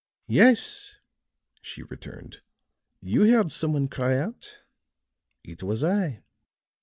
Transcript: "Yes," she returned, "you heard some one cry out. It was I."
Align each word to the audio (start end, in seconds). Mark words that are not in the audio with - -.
"Yes," 0.25 0.95
she 1.61 1.83
returned, 1.83 2.41
"you 3.03 3.31
heard 3.31 3.51
some 3.51 3.73
one 3.73 3.87
cry 3.87 4.17
out. 4.17 4.57
It 5.43 5.61
was 5.61 5.83
I." 5.83 6.23